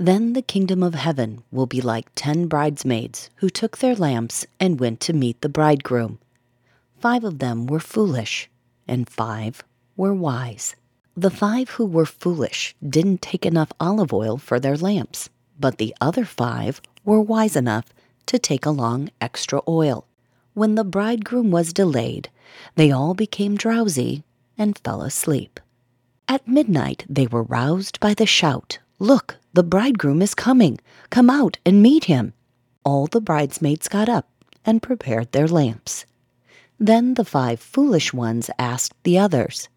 [0.00, 4.78] Then the kingdom of heaven will be like ten bridesmaids who took their lamps and
[4.78, 6.20] went to meet the bridegroom.
[7.00, 8.48] Five of them were foolish,
[8.86, 9.64] and five
[9.96, 10.76] were wise.
[11.16, 15.92] The five who were foolish didn't take enough olive oil for their lamps, but the
[16.00, 17.86] other five were wise enough
[18.26, 20.06] to take along extra oil.
[20.54, 22.30] When the bridegroom was delayed,
[22.76, 24.22] they all became drowsy
[24.56, 25.58] and fell asleep.
[26.28, 30.78] At midnight they were roused by the shout, Look, the bridegroom is coming.
[31.10, 32.34] Come out and meet him.
[32.84, 34.28] All the bridesmaids got up
[34.64, 36.04] and prepared their lamps.
[36.78, 39.68] Then the five foolish ones asked the others,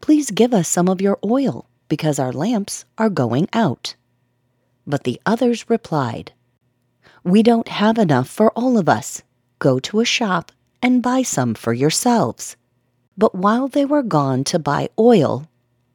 [0.00, 3.94] Please give us some of your oil, because our lamps are going out.
[4.86, 6.32] But the others replied,
[7.24, 9.22] We don't have enough for all of us.
[9.58, 12.56] Go to a shop and buy some for yourselves.
[13.16, 15.48] But while they were gone to buy oil,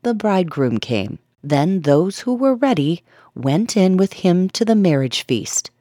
[0.03, 1.19] the bridegroom came.
[1.43, 3.03] Then those who were ready
[3.35, 5.71] went in with him to the marriage feast,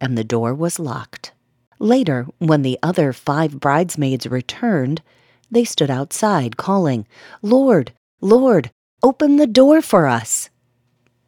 [0.00, 1.32] and the door was locked.
[1.78, 5.02] Later, when the other five bridesmaids returned,
[5.50, 7.06] they stood outside, calling,
[7.42, 8.70] Lord, Lord,
[9.02, 10.50] open the door for us.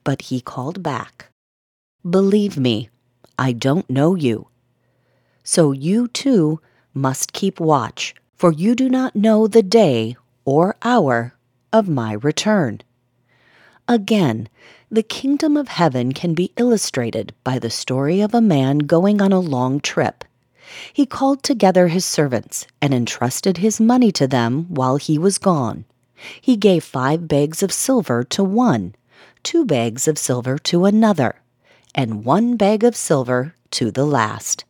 [0.05, 1.31] But he called back,
[2.09, 2.89] Believe me,
[3.39, 4.49] I don't know you.
[5.45, 6.61] So you too
[6.95, 11.35] must keep watch, for you do not know the day or hour
[11.73, 12.81] of my return.
[13.91, 14.51] Again,
[14.91, 19.33] the kingdom of heaven can be illustrated by the story of a man going on
[19.33, 20.25] a long trip.
[20.93, 25.87] He called together his servants and entrusted his money to them while he was gone.
[26.39, 28.95] He gave five bags of silver to one,
[29.43, 31.41] two bags of silver to another,
[31.95, 34.67] and one bag of silver to the last,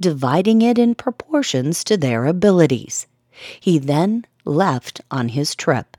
[0.00, 3.06] dividing it in proportions to their abilities.
[3.60, 5.98] He then left on his trip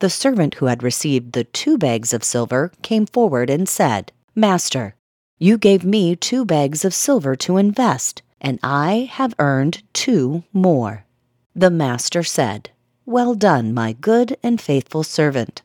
[0.00, 4.94] The servant who had received the two bags of silver came forward and said, Master,
[5.38, 11.04] you gave me two bags of silver to invest, and I have earned two more.
[11.54, 12.70] The master said,
[13.04, 15.60] Well done, my good and faithful servant.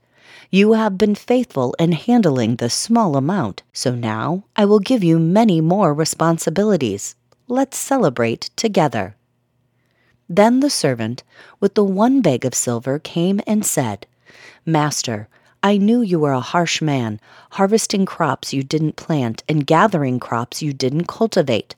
[0.52, 5.18] You have been faithful in handling the small amount, so now I will give you
[5.18, 7.16] many more responsibilities.
[7.48, 9.16] Let's celebrate together.
[10.28, 11.24] Then the servant
[11.62, 14.08] with the one bag of silver came and said,
[14.68, 15.30] Master,
[15.62, 17.20] I knew you were a harsh man,
[17.52, 21.76] harvesting crops you didn't plant and gathering crops you didn't cultivate.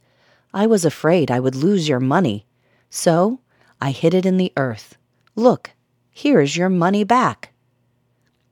[0.53, 2.45] I was afraid I would lose your money.
[2.89, 3.41] So
[3.81, 4.97] I hid it in the earth.
[5.35, 5.71] Look,
[6.09, 7.51] here is your money back.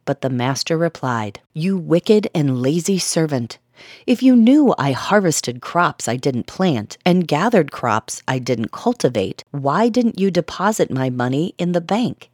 [0.03, 3.57] But the master replied, You wicked and lazy servant.
[4.05, 9.45] If you knew I harvested crops I didn't plant and gathered crops I didn't cultivate,
[9.51, 12.29] why didn't you deposit my money in the bank?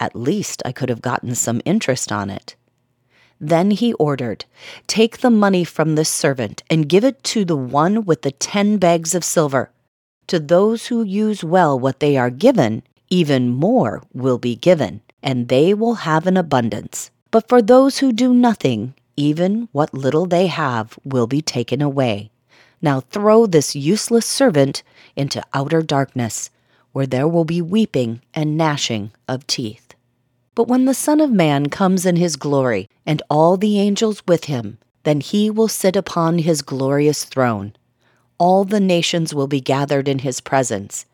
[0.00, 2.56] At least I could have gotten some interest on it.
[3.38, 4.44] Then he ordered,
[4.86, 8.78] Take the money from this servant and give it to the one with the ten
[8.78, 9.70] bags of silver.
[10.26, 15.48] To those who use well what they are given, even more will be given, and
[15.48, 17.10] they will have an abundance.
[17.30, 22.30] But for those who do nothing, even what little they have will be taken away.
[22.80, 24.82] Now throw this useless servant
[25.16, 26.50] into outer darkness,
[26.92, 29.89] where there will be weeping and gnashing of teeth.
[30.60, 34.44] But when the Son of Man comes in his glory, and all the angels with
[34.44, 37.72] him, Then he will sit upon his glorious throne.
[38.36, 41.06] All the nations will be gathered in his presence,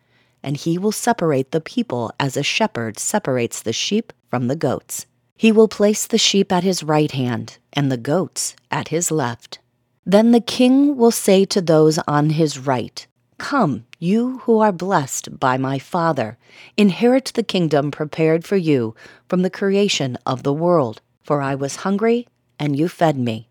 [0.42, 5.06] and he will separate the people as a shepherd separates the sheep from the goats.
[5.36, 9.60] He will place the sheep at his right hand and the goats at his left.
[10.04, 13.06] Then the king will say to those on his right,
[13.38, 16.38] Come, you who are blessed by my Father,
[16.76, 18.94] inherit the kingdom prepared for you
[19.28, 21.00] from the creation of the world.
[21.22, 22.28] For I was hungry,
[22.58, 23.48] and you fed me.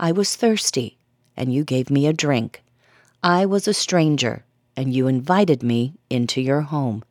[0.00, 0.98] I was thirsty,
[1.36, 2.62] and you gave me a drink.
[3.22, 4.44] I was a stranger,
[4.76, 7.04] and you invited me into your home.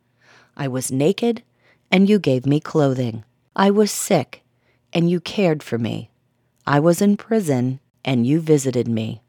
[0.56, 1.42] I was naked,
[1.90, 3.24] and you gave me clothing.
[3.56, 4.42] I was sick,
[4.92, 6.10] and you cared for me.
[6.66, 9.22] I was in prison, and you visited me.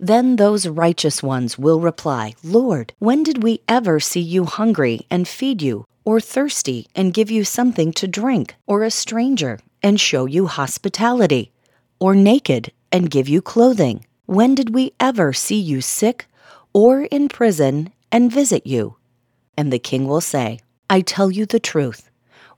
[0.00, 5.26] Then those righteous ones will reply, Lord, when did we ever see you hungry and
[5.26, 10.26] feed you, or thirsty and give you something to drink, or a stranger and show
[10.26, 11.50] you hospitality,
[11.98, 14.06] or naked and give you clothing?
[14.26, 16.26] When did we ever see you sick
[16.72, 18.96] or in prison and visit you?
[19.56, 22.08] And the king will say, I tell you the truth.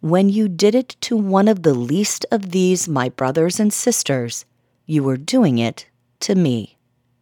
[0.01, 4.45] When you did it to one of the least of these, my brothers and sisters,
[4.85, 5.87] you were doing it
[6.21, 6.77] to me.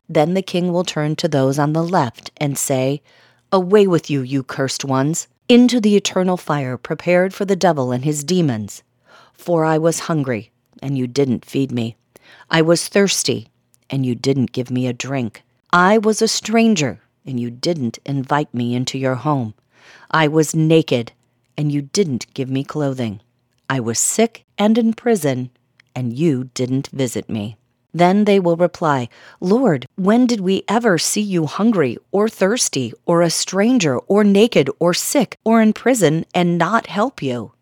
[0.09, 3.03] Then the king will turn to those on the left and say,
[3.53, 8.05] Away with you, you cursed ones, into the eternal fire prepared for the devil and
[8.05, 8.83] his demons.
[9.33, 10.51] For I was hungry,
[10.83, 11.97] and you didn't feed me.
[12.51, 13.49] I was thirsty,
[13.89, 15.43] and you didn't give me a drink.
[15.73, 19.55] I was a stranger, and you didn't invite me into your home.
[20.11, 21.13] I was naked,
[21.57, 23.21] and you didn't give me clothing.
[23.69, 25.51] I was sick and in prison,
[25.95, 27.57] and you didn't visit me.
[27.95, 29.09] Then they will reply,
[29.41, 34.69] Lord, when did we ever see you hungry, or thirsty, or a stranger, or naked,
[34.79, 37.53] or sick, or in prison, and not help you?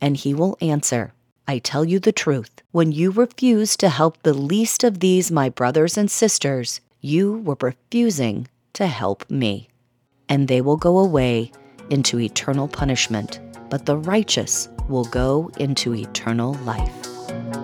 [0.00, 1.14] And he will answer,
[1.46, 2.50] I tell you the truth.
[2.72, 7.56] When you refused to help the least of these, my brothers and sisters, you were
[7.60, 9.68] refusing to help me.
[10.28, 11.52] And they will go away
[11.90, 13.40] into eternal punishment,
[13.70, 17.63] but the righteous will go into eternal life.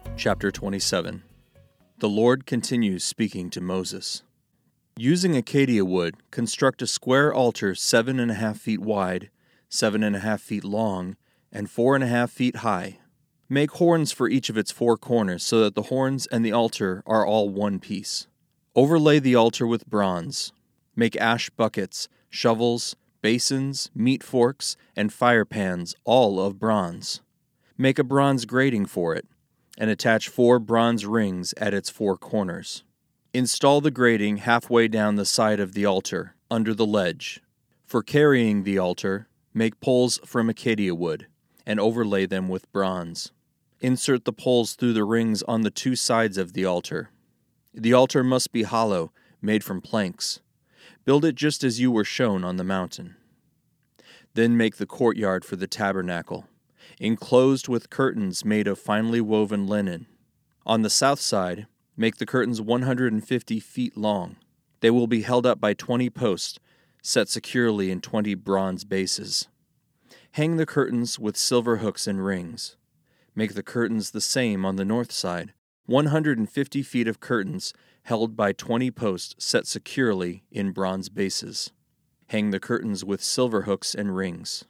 [0.23, 1.23] Chapter 27
[1.97, 4.21] The Lord continues speaking to Moses.
[4.95, 9.31] Using acacia wood, construct a square altar seven and a half feet wide,
[9.67, 11.15] seven and a half feet long,
[11.51, 12.99] and four and a half feet high.
[13.49, 17.01] Make horns for each of its four corners so that the horns and the altar
[17.07, 18.27] are all one piece.
[18.75, 20.53] Overlay the altar with bronze.
[20.95, 27.21] Make ash buckets, shovels, basins, meat forks, and fire pans, all of bronze.
[27.75, 29.25] Make a bronze grating for it
[29.81, 32.83] and attach four bronze rings at its four corners.
[33.33, 37.41] Install the grating halfway down the side of the altar, under the ledge.
[37.87, 41.25] For carrying the altar, make poles from acacia wood,
[41.65, 43.31] and overlay them with bronze.
[43.79, 47.09] Insert the poles through the rings on the two sides of the altar.
[47.73, 49.11] The altar must be hollow,
[49.41, 50.41] made from planks.
[51.05, 53.15] Build it just as you were shown on the mountain.
[54.35, 56.45] Then make the courtyard for the tabernacle
[57.01, 60.05] enclosed with curtains made of finely woven linen.
[60.67, 61.65] On the south side,
[61.97, 64.35] make the curtains 150 feet long.
[64.81, 66.59] They will be held up by 20 posts,
[67.01, 69.47] set securely in 20 bronze bases.
[70.33, 72.77] Hang the curtains with silver hooks and rings.
[73.33, 75.53] Make the curtains the same on the north side
[75.87, 81.71] 150 feet of curtains held by 20 posts set securely in bronze bases.
[82.27, 84.65] Hang the curtains with silver hooks and rings.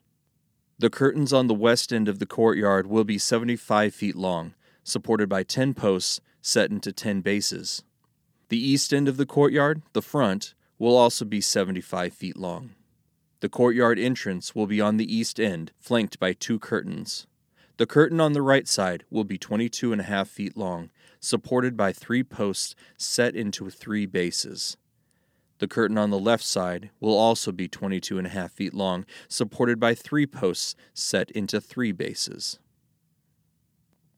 [0.81, 5.29] The curtains on the west end of the courtyard will be 75 feet long, supported
[5.29, 7.83] by 10 posts set into 10 bases.
[8.49, 12.71] The east end of the courtyard, the front, will also be 75 feet long.
[13.41, 17.27] The courtyard entrance will be on the east end, flanked by two curtains.
[17.77, 21.77] The curtain on the right side will be 22 and a half feet long, supported
[21.77, 24.77] by three posts set into three bases.
[25.61, 29.05] The curtain on the left side will also be 22 and a half feet long,
[29.27, 32.57] supported by three posts set into three bases.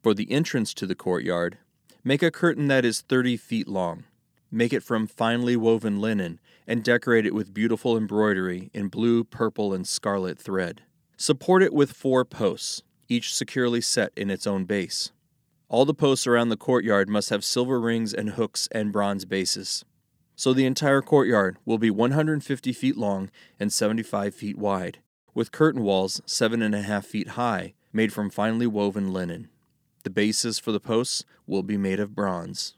[0.01, 1.57] For the entrance to the courtyard,
[2.01, 4.05] make a curtain that is 30 feet long.
[4.51, 9.73] Make it from finely woven linen and decorate it with beautiful embroidery in blue, purple,
[9.73, 10.83] and scarlet thread.
[11.17, 15.12] Support it with four posts, each securely set in its own base.
[15.67, 19.83] All the posts around the courtyard must have silver rings and hooks and bronze bases.
[20.35, 24.99] So the entire courtyard will be 150 feet long and 75 feet wide,
[25.33, 29.49] with curtain walls seven and a half feet high, made from finely woven linen.
[30.03, 32.75] The bases for the posts will be made of bronze.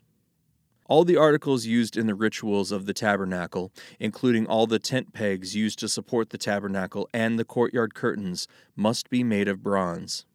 [0.88, 5.55] All the articles used in the rituals of the tabernacle, including all the tent pegs
[5.55, 10.25] used to support the tabernacle and the courtyard curtains, must be made of bronze.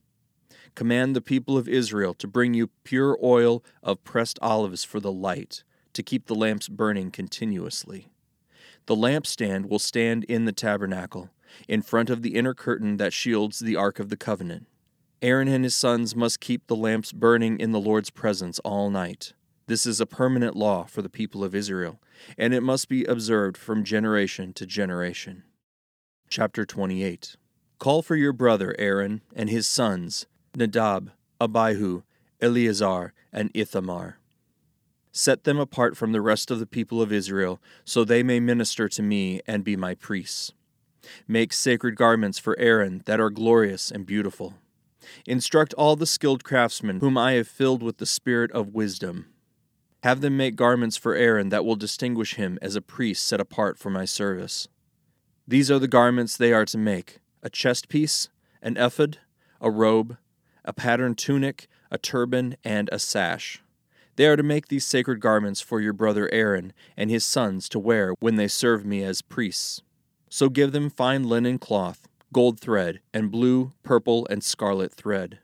[0.74, 5.12] Command the people of Israel to bring you pure oil of pressed olives for the
[5.12, 5.62] light,
[5.92, 8.09] to keep the lamps burning continuously.
[8.87, 11.30] The lampstand will stand in the tabernacle,
[11.68, 14.66] in front of the inner curtain that shields the Ark of the Covenant.
[15.23, 19.35] Aaron and his sons must keep the lamps burning in the Lord's presence all night.
[19.66, 22.00] This is a permanent law for the people of Israel,
[22.38, 25.44] and it must be observed from generation to generation.
[26.28, 27.37] Chapter 28
[27.78, 32.02] Call for your brother Aaron and his sons, Nadab, Abihu,
[32.40, 34.19] Eleazar, and Ithamar.
[35.12, 38.88] Set them apart from the rest of the people of Israel, so they may minister
[38.88, 40.52] to me and be my priests.
[41.26, 44.55] Make sacred garments for Aaron that are glorious and beautiful.
[45.26, 49.26] Instruct all the skilled craftsmen whom I have filled with the spirit of wisdom.
[50.02, 53.79] Have them make garments for Aaron that will distinguish him as a priest set apart
[53.79, 54.69] for my service.
[55.47, 58.29] These are the garments they are to make a chest piece,
[58.62, 59.19] an ephod,
[59.61, 60.17] a robe,
[60.64, 63.62] a patterned tunic, a turban, and a sash.
[64.20, 67.78] They are to make these sacred garments for your brother Aaron and his sons to
[67.78, 69.80] wear when they serve me as priests.
[70.28, 75.38] So give them fine linen cloth, gold thread, and blue, purple, and scarlet thread.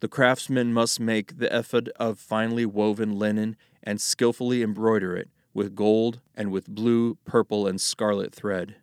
[0.00, 5.74] The craftsman must make the ephod of finely woven linen and skillfully embroider it with
[5.74, 8.76] gold and with blue, purple, and scarlet thread.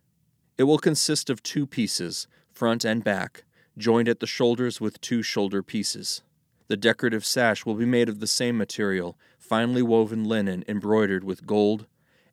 [0.56, 3.44] It will consist of two pieces, front and back,
[3.76, 6.22] joined at the shoulders with two shoulder pieces.
[6.68, 11.46] The decorative sash will be made of the same material, finely woven linen embroidered with
[11.46, 11.86] gold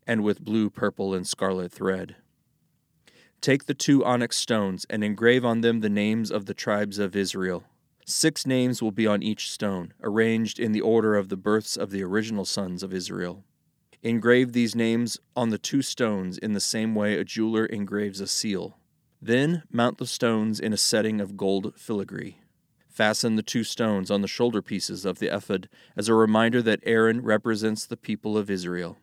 [0.06, 2.16] and with blue, purple, and scarlet thread.
[3.40, 7.16] Take the two onyx stones and engrave on them the names of the tribes of
[7.16, 7.64] Israel.
[8.04, 11.90] Six names will be on each stone, arranged in the order of the births of
[11.90, 13.44] the original sons of Israel.
[14.02, 18.26] Engrave these names on the two stones in the same way a jeweler engraves a
[18.26, 18.78] seal.
[19.22, 22.39] Then mount the stones in a setting of gold filigree.
[23.00, 26.82] Fasten the two stones on the shoulder pieces of the ephod as a reminder that
[26.82, 28.98] Aaron represents the people of Israel.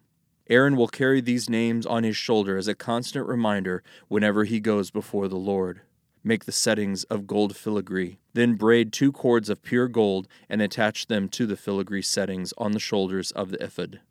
[0.52, 4.92] Aaron will carry these names on his shoulder as a constant reminder whenever he goes
[4.92, 5.82] before the Lord.
[6.24, 8.20] Make the settings of gold filigree.
[8.34, 12.74] Then braid two cords of pure gold and attach them to the filigree settings on
[12.74, 14.02] the shoulders of the ephod.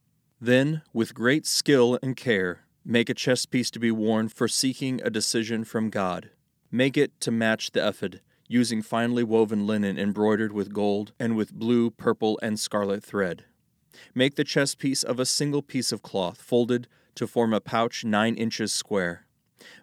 [0.41, 5.01] Then, with great skill and care, make a chest piece to be worn for seeking
[5.05, 6.31] a decision from God.
[6.73, 11.53] Make it to match the ephod, using finely woven linen embroidered with gold and with
[11.53, 13.45] blue, purple, and scarlet thread.
[14.15, 18.05] Make the chest piece of a single piece of cloth, folded to form a pouch
[18.05, 19.27] nine inches square.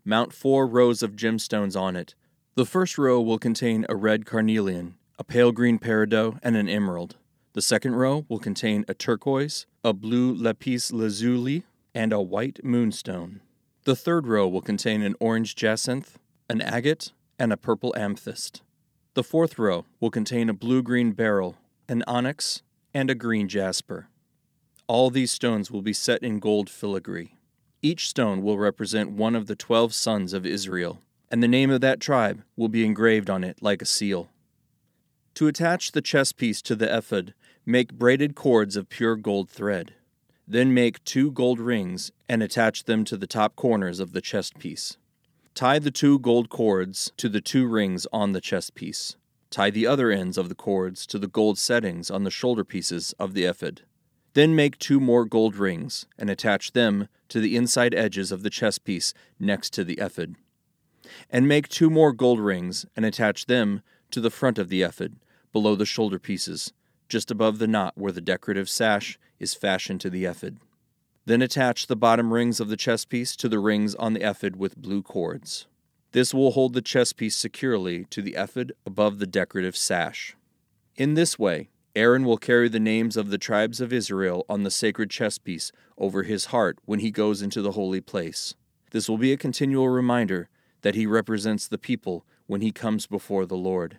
[0.05, 2.15] Mount four rows of gemstones on it.
[2.55, 7.17] The first row will contain a red carnelian, a pale green peridot, and an emerald.
[7.53, 11.63] The second row will contain a turquoise, a blue lapis lazuli,
[11.96, 13.41] and a white moonstone.
[13.86, 16.17] The third row will contain an orange jacinth,
[16.50, 18.62] an agate, and a purple amethyst.
[19.16, 22.62] The fourth row will contain a blue green beryl, an onyx,
[22.94, 24.08] and a green jasper.
[24.88, 27.36] All these stones will be set in gold filigree.
[27.82, 31.82] Each stone will represent one of the twelve sons of Israel, and the name of
[31.82, 34.30] that tribe will be engraved on it like a seal.
[35.36, 37.34] To attach the chest piece to the ephod,
[37.66, 39.94] make braided cords of pure gold thread.
[40.48, 44.60] Then make two gold rings and attach them to the top corners of the chest
[44.60, 44.98] piece.
[45.56, 49.18] Tie the two gold cords to the two rings on the chest piece.
[49.52, 53.14] Tie the other ends of the cords to the gold settings on the shoulder pieces
[53.20, 53.82] of the ephod.
[54.34, 58.50] Then make two more gold rings and attach them to the inside edges of the
[58.50, 60.38] chest piece next to the ephod.
[61.30, 65.18] And make two more gold rings and attach them to the front of the ephod,
[65.52, 66.74] below the shoulder pieces,
[67.08, 70.58] just above the knot where the decorative sash is fashioned to the ephod.
[71.25, 74.58] Then attach the bottom rings of the chest piece to the rings on the ephod
[74.58, 75.68] with blue cords.
[76.12, 80.36] This will hold the chest piece securely to the ephod above the decorative sash.
[80.96, 84.72] In this way, Aaron will carry the names of the tribes of Israel on the
[84.72, 88.56] sacred chest piece over his heart when he goes into the holy place.
[88.92, 90.50] This will be a continual reminder
[90.82, 93.98] that he represents the people when he comes before the Lord.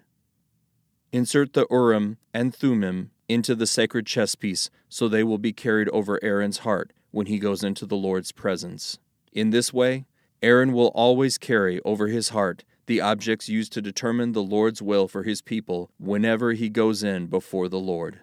[1.10, 5.88] Insert the Urim and Thummim into the sacred chest piece so they will be carried
[5.88, 8.98] over Aaron's heart when he goes into the Lord's presence.
[9.32, 10.04] In this way,
[10.42, 15.08] Aaron will always carry over his heart the objects used to determine the Lord's will
[15.08, 18.20] for his people whenever he goes in before the Lord.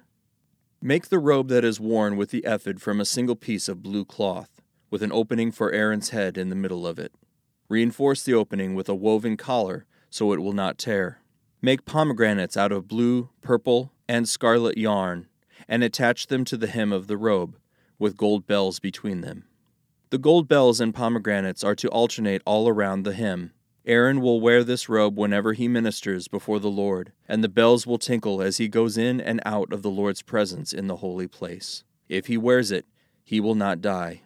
[0.82, 4.06] Make the robe that is worn with the ephod from a single piece of blue
[4.06, 7.14] cloth, with an opening for Aaron's head in the middle of it.
[7.70, 11.22] Reinforce the opening with a woven collar so it will not tear.
[11.62, 15.28] Make pomegranates out of blue, purple, and scarlet yarn,
[15.68, 17.56] and attach them to the hem of the robe,
[18.02, 19.46] with gold bells between them.
[20.10, 23.54] The gold bells and pomegranates are to alternate all around the hem.
[23.86, 28.00] Aaron will wear this robe whenever he ministers before the Lord, and the bells will
[28.00, 31.84] tinkle as he goes in and out of the Lord's presence in the holy place.
[32.10, 32.88] If he wears it,
[33.24, 34.24] he will not die.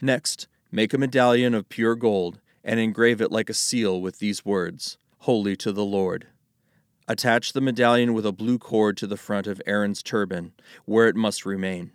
[0.00, 4.44] Next, make a medallion of pure gold and engrave it like a seal with these
[4.44, 6.28] words Holy to the Lord.
[7.08, 10.52] Attach the medallion with a blue cord to the front of Aaron's turban,
[10.84, 11.90] where it must remain.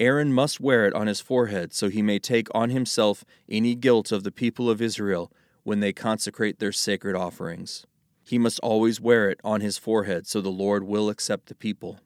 [0.00, 4.10] Aaron must wear it on his forehead so he may take on himself any guilt
[4.10, 5.30] of the people of Israel
[5.62, 7.86] when they consecrate their sacred offerings.
[8.24, 12.00] He must always wear it on his forehead so the Lord will accept the people.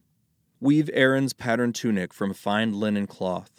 [0.60, 3.52] Weave Aaron's patterned tunic from fine linen cloth.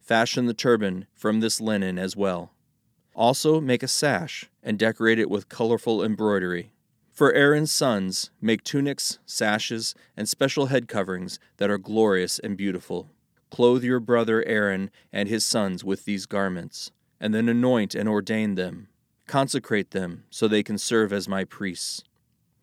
[0.00, 2.52] Fashion the turban from this linen as well.
[3.14, 6.70] Also, make a sash and decorate it with colorful embroidery.
[7.10, 13.10] For Aaron's sons, make tunics, sashes, and special head coverings that are glorious and beautiful.
[13.50, 18.54] Clothe your brother Aaron and his sons with these garments, and then anoint and ordain
[18.54, 18.88] them.
[19.26, 22.02] Consecrate them so they can serve as my priests.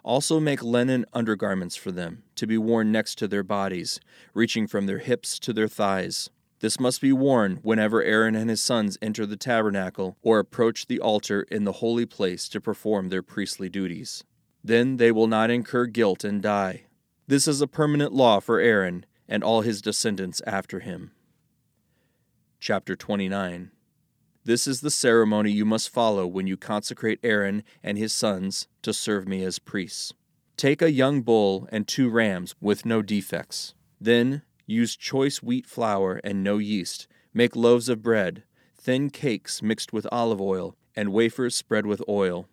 [0.04, 4.00] Also make linen undergarments for them, to be worn next to their bodies,
[4.34, 6.30] reaching from their hips to their thighs.
[6.60, 11.00] This must be worn whenever Aaron and his sons enter the tabernacle or approach the
[11.00, 14.24] altar in the holy place to perform their priestly duties.
[14.63, 16.84] Then they will not incur guilt and die.
[17.28, 21.12] This is a permanent law for Aaron and all his descendants after him.
[22.62, 23.72] Chapter 29
[24.46, 28.94] This is the ceremony you must follow when you consecrate Aaron and his sons to
[28.94, 30.13] serve me as priests.
[30.56, 33.74] Take a young bull and two rams with no defects.
[34.00, 37.08] Then Use choice wheat flour and no yeast.
[37.34, 38.43] Make loaves of bread,
[38.78, 42.48] thin cakes mixed with olive oil, and wafers spread with oil.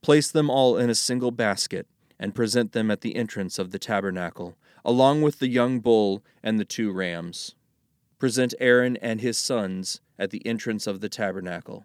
[0.00, 1.86] Place them all in a single basket,
[2.18, 6.58] and present them at the entrance of the tabernacle, along with the young bull and
[6.58, 7.54] the two rams.
[8.18, 11.84] Present Aaron and his sons at the entrance of the tabernacle,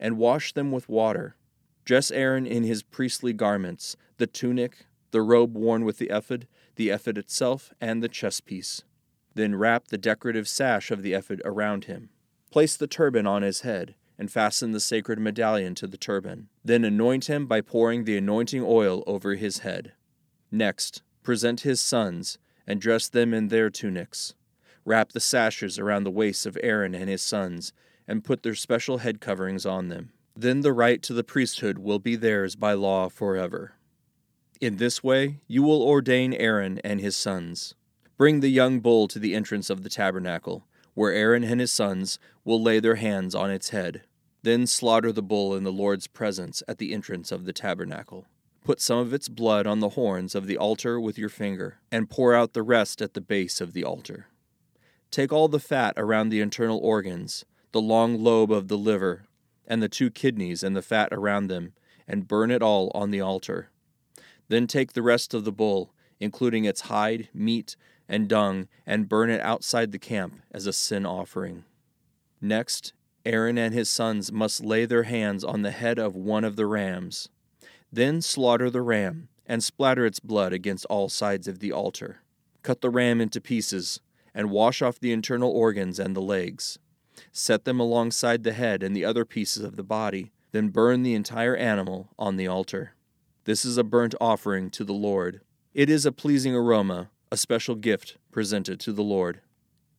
[0.00, 1.36] and wash them with water.
[1.84, 6.90] Dress Aaron in his priestly garments, the tunic, the robe worn with the ephod, the
[6.90, 8.82] ephod itself, and the chestpiece.
[9.34, 12.10] Then wrap the decorative sash of the ephod around him.
[12.50, 16.48] Place the turban on his head, and fasten the sacred medallion to the turban.
[16.64, 19.92] Then anoint him by pouring the anointing oil over his head.
[20.50, 24.34] Next, present his sons, and dress them in their tunics.
[24.84, 27.72] Wrap the sashes around the waists of Aaron and his sons,
[28.06, 30.12] and put their special head coverings on them.
[30.36, 33.72] Then the right to the priesthood will be theirs by law forever.
[34.60, 37.74] In this way, you will ordain Aaron and his sons.
[38.16, 42.20] Bring the young bull to the entrance of the tabernacle, where Aaron and his sons
[42.44, 44.02] will lay their hands on its head.
[44.44, 48.26] Then slaughter the bull in the Lord's presence at the entrance of the tabernacle.
[48.66, 52.10] Put some of its blood on the horns of the altar with your finger, and
[52.10, 54.26] pour out the rest at the base of the altar.
[55.12, 59.22] Take all the fat around the internal organs, the long lobe of the liver,
[59.68, 61.74] and the two kidneys and the fat around them,
[62.08, 63.70] and burn it all on the altar.
[64.48, 67.76] Then take the rest of the bull, including its hide, meat,
[68.08, 71.62] and dung, and burn it outside the camp as a sin offering.
[72.40, 76.56] Next, Aaron and his sons must lay their hands on the head of one of
[76.56, 77.28] the rams.
[77.92, 82.22] Then slaughter the ram, and splatter its blood against all sides of the altar.
[82.62, 84.00] Cut the ram into pieces,
[84.34, 86.78] and wash off the internal organs and the legs.
[87.32, 91.14] Set them alongside the head and the other pieces of the body, then burn the
[91.14, 92.92] entire animal on the altar.
[93.44, 95.40] This is a burnt offering to the Lord.
[95.72, 99.40] It is a pleasing aroma a special gift presented to the Lord.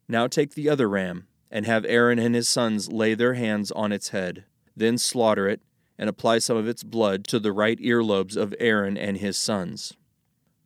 [0.07, 3.91] Now take the other ram, and have Aaron and his sons lay their hands on
[3.91, 4.45] its head.
[4.75, 5.61] Then slaughter it,
[5.97, 9.93] and apply some of its blood to the right earlobes of Aaron and his sons.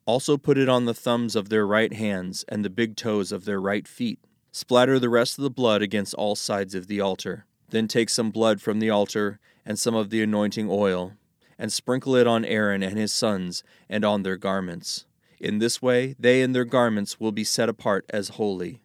[0.05, 3.45] Also put it on the thumbs of their right hands and the big toes of
[3.45, 4.19] their right feet.
[4.51, 7.45] Splatter the rest of the blood against all sides of the altar.
[7.69, 11.13] Then take some blood from the altar and some of the anointing oil,
[11.57, 15.05] and sprinkle it on Aaron and his sons and on their garments.
[15.39, 18.81] In this way, they and their garments will be set apart as holy.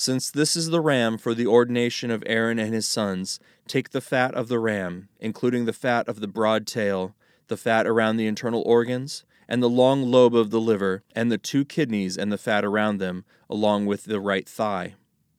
[0.00, 4.00] Since this is the ram for the ordination of Aaron and his sons, take the
[4.00, 7.16] fat of the ram, including the fat of the broad tail,
[7.48, 11.36] the fat around the internal organs, and the long lobe of the liver, and the
[11.36, 14.94] two kidneys and the fat around them, along with the right thigh.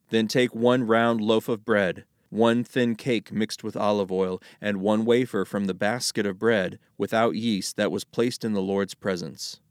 [0.10, 4.82] Then take one round loaf of bread, one thin cake mixed with olive oil, and
[4.82, 8.94] one wafer from the basket of bread without yeast that was placed in the Lord's
[8.94, 9.62] presence.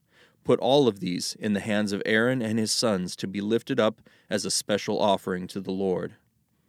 [0.49, 3.79] Put all of these in the hands of Aaron and his sons to be lifted
[3.79, 6.15] up as a special offering to the Lord.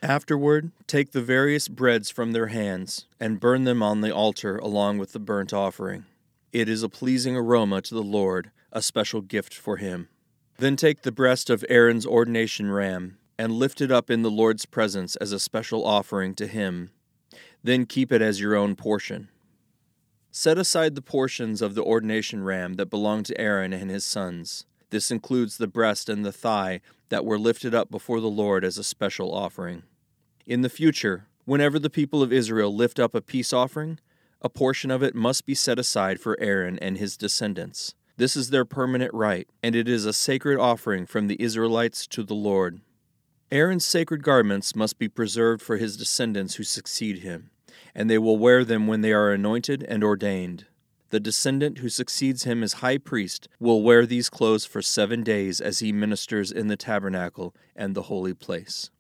[0.02, 4.98] Afterward, take the various breads from their hands and burn them on the altar along
[4.98, 6.04] with the burnt offering.
[6.52, 10.10] It is a pleasing aroma to the Lord, a special gift for him.
[10.58, 14.66] Then take the breast of Aaron's ordination ram and lift it up in the Lord's
[14.66, 16.92] presence as a special offering to him.
[17.64, 19.30] Then keep it as your own portion.
[20.32, 24.66] Set aside the portions of the ordination ram that belong to Aaron and his sons.
[24.92, 28.78] This includes the breast and the thigh that were lifted up before the Lord as
[28.78, 29.84] a special offering.
[30.46, 34.00] In the future, whenever the people of Israel lift up a peace offering,
[34.42, 37.96] a portion of it must be set aside for Aaron and his descendants.
[38.18, 42.24] This is their permanent right, and it is a sacred offering from the Israelites to
[42.24, 42.82] the Lord.
[43.52, 47.50] Aaron's sacred garments must be preserved for his descendants who succeed him,
[47.96, 50.66] and they will wear them when they are anointed and ordained.
[51.10, 55.60] The descendant who succeeds him as high priest will wear these clothes for seven days
[55.60, 58.92] as he ministers in the tabernacle and the holy place.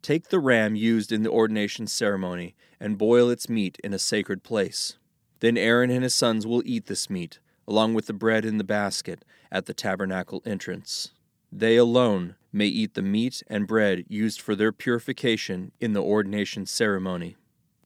[0.00, 4.42] Take the ram used in the ordination ceremony and boil its meat in a sacred
[4.42, 4.96] place.
[5.40, 7.38] Then Aaron and his sons will eat this meat,
[7.68, 11.10] along with the bread in the basket, at the tabernacle entrance.
[11.52, 16.64] They alone may eat the meat and bread used for their purification in the ordination
[16.64, 17.36] ceremony.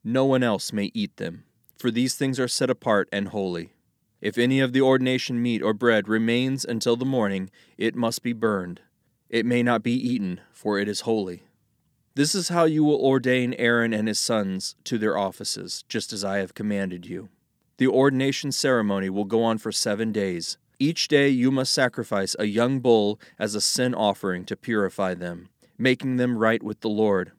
[0.04, 1.44] No one else may eat them,
[1.78, 3.72] for these things are set apart and holy.
[4.20, 8.34] If any of the ordination meat or bread remains until the morning, it must be
[8.34, 8.82] burned.
[9.30, 11.44] It may not be eaten, for it is holy.
[12.14, 16.22] This is how you will ordain Aaron and his sons to their offices, just as
[16.22, 17.28] I have commanded you.
[17.78, 20.58] The ordination ceremony will go on for seven days.
[20.78, 25.48] Each day you must sacrifice a young bull as a sin offering to purify them,
[25.76, 27.32] making them right with the Lord.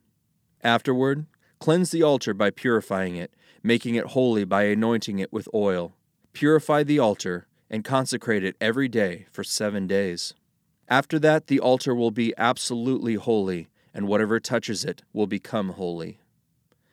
[0.62, 1.26] Afterward,
[1.66, 5.96] cleanse the altar by purifying it, making it holy by anointing it with oil.
[6.32, 10.36] Purify the altar and consecrate it every day for seven days.
[10.88, 16.20] After that, the altar will be absolutely holy and whatever touches it will become holy.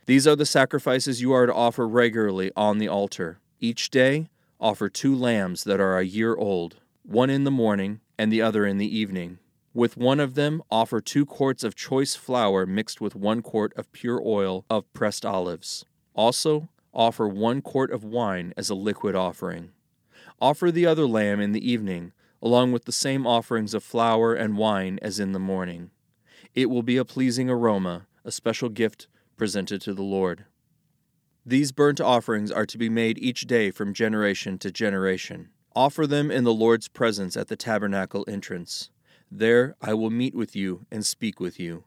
[0.07, 3.41] These are the sacrifices you are to offer regularly on the altar.
[3.61, 8.33] Each day, offer two lambs that are a year old, one in the morning and
[8.33, 9.39] the other in the evening.
[9.75, 13.91] With one of them, offer two quarts of choice flour mixed with one quart of
[13.93, 15.87] pure oil of pressed olives.
[16.15, 19.71] Also, offer one quart of wine as a liquid offering.
[20.41, 24.59] Offer the other lamb in the evening, along with the same offerings of flour and
[24.59, 25.91] wine as in the morning.
[26.55, 29.07] It will be a pleasing aroma, a special gift
[29.39, 30.45] presented to the Lord.
[31.47, 35.49] These burnt offerings are to be made each day from generation to generation.
[35.75, 38.91] Offer them in the Lord's presence at the tabernacle entrance.
[39.35, 41.85] There I will meet with you and speak with you.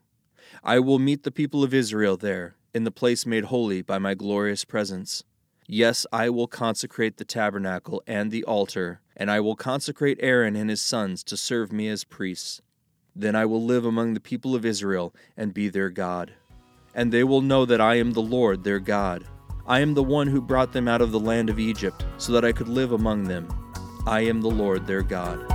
[0.63, 4.15] I will meet the people of Israel there, in the place made holy by my
[4.15, 5.23] glorious presence.
[5.67, 10.71] Yes, I will consecrate the tabernacle and the altar, and I will consecrate Aaron and
[10.71, 12.63] his sons to serve me as priests.
[13.15, 16.33] Then I will live among the people of Israel and be their God.
[16.95, 19.23] And they will know that I am the Lord their God.
[19.67, 22.43] I am the one who brought them out of the land of Egypt, so that
[22.43, 23.47] I could live among them.
[24.07, 25.54] I am the Lord their God.